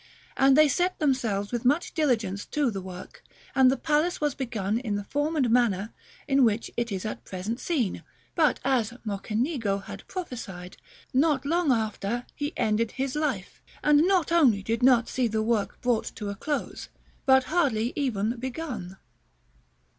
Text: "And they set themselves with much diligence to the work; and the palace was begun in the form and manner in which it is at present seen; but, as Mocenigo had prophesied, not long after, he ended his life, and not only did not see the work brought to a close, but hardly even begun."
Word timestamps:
"And 0.35 0.57
they 0.57 0.67
set 0.67 0.97
themselves 0.97 1.51
with 1.51 1.63
much 1.63 1.93
diligence 1.93 2.43
to 2.47 2.71
the 2.71 2.81
work; 2.81 3.21
and 3.53 3.69
the 3.69 3.77
palace 3.77 4.19
was 4.19 4.33
begun 4.33 4.79
in 4.79 4.95
the 4.95 5.03
form 5.03 5.35
and 5.35 5.47
manner 5.51 5.93
in 6.27 6.43
which 6.43 6.71
it 6.75 6.91
is 6.91 7.05
at 7.05 7.23
present 7.23 7.59
seen; 7.59 8.01
but, 8.33 8.59
as 8.65 8.93
Mocenigo 9.05 9.77
had 9.77 10.07
prophesied, 10.07 10.77
not 11.13 11.45
long 11.45 11.71
after, 11.71 12.25
he 12.33 12.51
ended 12.57 12.93
his 12.93 13.15
life, 13.15 13.61
and 13.83 13.99
not 14.07 14.31
only 14.31 14.63
did 14.63 14.81
not 14.81 15.07
see 15.07 15.27
the 15.27 15.43
work 15.43 15.79
brought 15.81 16.05
to 16.15 16.29
a 16.31 16.35
close, 16.35 16.89
but 17.27 17.43
hardly 17.43 17.93
even 17.95 18.37
begun." 18.39 18.97